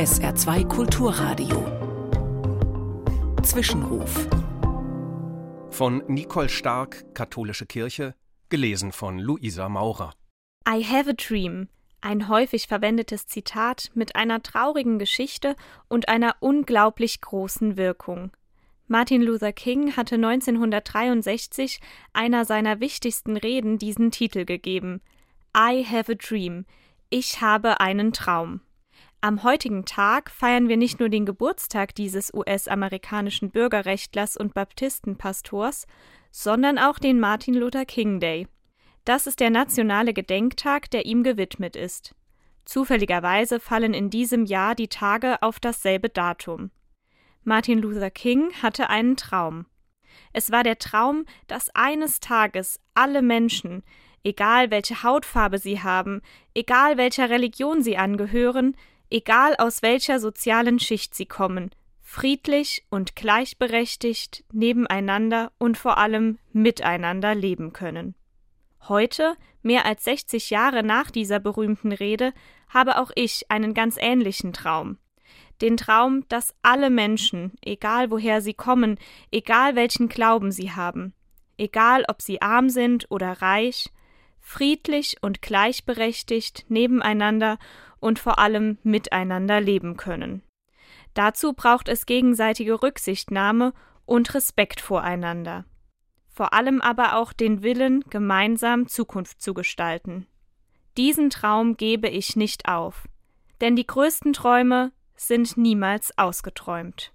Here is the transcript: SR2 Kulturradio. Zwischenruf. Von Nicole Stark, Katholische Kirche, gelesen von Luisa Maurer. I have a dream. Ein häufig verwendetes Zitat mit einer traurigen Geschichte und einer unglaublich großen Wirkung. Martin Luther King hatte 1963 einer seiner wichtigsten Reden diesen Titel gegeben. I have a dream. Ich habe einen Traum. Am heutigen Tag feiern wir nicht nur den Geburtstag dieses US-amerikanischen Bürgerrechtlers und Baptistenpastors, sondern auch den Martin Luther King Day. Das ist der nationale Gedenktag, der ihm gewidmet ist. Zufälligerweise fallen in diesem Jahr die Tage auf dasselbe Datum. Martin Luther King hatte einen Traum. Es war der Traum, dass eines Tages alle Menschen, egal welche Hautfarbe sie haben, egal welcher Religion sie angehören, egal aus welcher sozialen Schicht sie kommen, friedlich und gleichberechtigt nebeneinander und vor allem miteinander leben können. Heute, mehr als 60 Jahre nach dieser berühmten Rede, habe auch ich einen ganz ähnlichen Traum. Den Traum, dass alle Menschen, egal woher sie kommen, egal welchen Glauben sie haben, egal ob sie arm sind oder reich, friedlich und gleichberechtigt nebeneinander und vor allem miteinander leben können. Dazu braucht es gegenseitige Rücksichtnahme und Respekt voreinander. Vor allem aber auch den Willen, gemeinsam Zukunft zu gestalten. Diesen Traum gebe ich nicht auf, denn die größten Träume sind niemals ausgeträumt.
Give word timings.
SR2 0.00 0.66
Kulturradio. 0.66 1.62
Zwischenruf. 3.42 4.26
Von 5.68 6.02
Nicole 6.08 6.48
Stark, 6.48 7.14
Katholische 7.14 7.66
Kirche, 7.66 8.14
gelesen 8.48 8.92
von 8.92 9.18
Luisa 9.18 9.68
Maurer. 9.68 10.14
I 10.66 10.82
have 10.82 11.10
a 11.10 11.12
dream. 11.12 11.68
Ein 12.00 12.28
häufig 12.28 12.66
verwendetes 12.66 13.26
Zitat 13.26 13.90
mit 13.92 14.16
einer 14.16 14.42
traurigen 14.42 14.98
Geschichte 14.98 15.54
und 15.88 16.08
einer 16.08 16.34
unglaublich 16.40 17.20
großen 17.20 17.76
Wirkung. 17.76 18.30
Martin 18.88 19.20
Luther 19.20 19.52
King 19.52 19.98
hatte 19.98 20.14
1963 20.14 21.78
einer 22.14 22.46
seiner 22.46 22.80
wichtigsten 22.80 23.36
Reden 23.36 23.76
diesen 23.76 24.10
Titel 24.10 24.46
gegeben. 24.46 25.02
I 25.54 25.84
have 25.84 26.10
a 26.10 26.14
dream. 26.14 26.64
Ich 27.10 27.42
habe 27.42 27.80
einen 27.80 28.14
Traum. 28.14 28.62
Am 29.22 29.42
heutigen 29.42 29.84
Tag 29.84 30.30
feiern 30.30 30.70
wir 30.70 30.78
nicht 30.78 30.98
nur 30.98 31.10
den 31.10 31.26
Geburtstag 31.26 31.94
dieses 31.94 32.32
US-amerikanischen 32.32 33.50
Bürgerrechtlers 33.50 34.34
und 34.38 34.54
Baptistenpastors, 34.54 35.86
sondern 36.30 36.78
auch 36.78 36.98
den 36.98 37.20
Martin 37.20 37.52
Luther 37.52 37.84
King 37.84 38.18
Day. 38.18 38.48
Das 39.04 39.26
ist 39.26 39.40
der 39.40 39.50
nationale 39.50 40.14
Gedenktag, 40.14 40.90
der 40.90 41.04
ihm 41.04 41.22
gewidmet 41.22 41.76
ist. 41.76 42.14
Zufälligerweise 42.64 43.60
fallen 43.60 43.92
in 43.92 44.08
diesem 44.08 44.46
Jahr 44.46 44.74
die 44.74 44.88
Tage 44.88 45.42
auf 45.42 45.60
dasselbe 45.60 46.08
Datum. 46.08 46.70
Martin 47.44 47.78
Luther 47.78 48.10
King 48.10 48.50
hatte 48.62 48.88
einen 48.88 49.18
Traum. 49.18 49.66
Es 50.32 50.50
war 50.50 50.62
der 50.62 50.78
Traum, 50.78 51.26
dass 51.46 51.68
eines 51.74 52.20
Tages 52.20 52.80
alle 52.94 53.20
Menschen, 53.20 53.82
egal 54.24 54.70
welche 54.70 55.02
Hautfarbe 55.02 55.58
sie 55.58 55.82
haben, 55.82 56.22
egal 56.54 56.96
welcher 56.96 57.28
Religion 57.28 57.82
sie 57.82 57.98
angehören, 57.98 58.76
egal 59.10 59.56
aus 59.56 59.82
welcher 59.82 60.20
sozialen 60.20 60.78
Schicht 60.78 61.14
sie 61.14 61.26
kommen, 61.26 61.70
friedlich 62.00 62.84
und 62.90 63.14
gleichberechtigt 63.14 64.44
nebeneinander 64.52 65.52
und 65.58 65.78
vor 65.78 65.98
allem 65.98 66.38
miteinander 66.52 67.34
leben 67.34 67.72
können. 67.72 68.14
Heute, 68.88 69.36
mehr 69.62 69.84
als 69.84 70.04
60 70.04 70.50
Jahre 70.50 70.82
nach 70.82 71.10
dieser 71.10 71.38
berühmten 71.38 71.92
Rede, 71.92 72.32
habe 72.68 72.98
auch 72.98 73.10
ich 73.14 73.50
einen 73.50 73.74
ganz 73.74 73.96
ähnlichen 73.98 74.52
Traum. 74.52 74.98
Den 75.60 75.76
Traum, 75.76 76.26
dass 76.28 76.54
alle 76.62 76.88
Menschen, 76.88 77.52
egal 77.62 78.10
woher 78.10 78.40
sie 78.40 78.54
kommen, 78.54 78.98
egal 79.30 79.76
welchen 79.76 80.08
Glauben 80.08 80.50
sie 80.50 80.72
haben, 80.72 81.12
egal 81.58 82.04
ob 82.08 82.22
sie 82.22 82.40
arm 82.40 82.70
sind 82.70 83.10
oder 83.10 83.42
reich, 83.42 83.90
friedlich 84.40 85.16
und 85.20 85.42
gleichberechtigt 85.42 86.66
nebeneinander 86.68 87.58
und 88.00 88.18
vor 88.18 88.38
allem 88.38 88.78
miteinander 88.82 89.60
leben 89.60 89.96
können. 89.96 90.42
Dazu 91.14 91.52
braucht 91.52 91.88
es 91.88 92.06
gegenseitige 92.06 92.82
Rücksichtnahme 92.82 93.72
und 94.06 94.34
Respekt 94.34 94.80
voreinander. 94.80 95.64
Vor 96.28 96.52
allem 96.52 96.80
aber 96.80 97.16
auch 97.16 97.32
den 97.32 97.62
Willen, 97.62 98.02
gemeinsam 98.08 98.88
Zukunft 98.88 99.42
zu 99.42 99.54
gestalten. 99.54 100.26
Diesen 100.96 101.30
Traum 101.30 101.76
gebe 101.76 102.08
ich 102.08 102.36
nicht 102.36 102.68
auf, 102.68 103.08
denn 103.60 103.76
die 103.76 103.86
größten 103.86 104.32
Träume 104.32 104.92
sind 105.16 105.56
niemals 105.56 106.16
ausgeträumt. 106.18 107.08